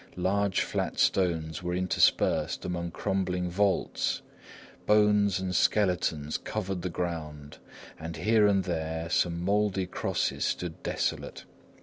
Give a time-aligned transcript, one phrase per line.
[0.17, 4.23] Large flat stones were interspersed among crumbling vaults;
[4.87, 7.59] bones and skeletons covered the ground,
[7.99, 11.45] and here and there some mouldy crosses stood desolate.